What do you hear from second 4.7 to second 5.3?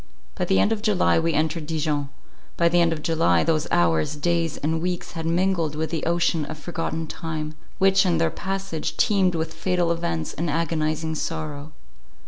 weeks had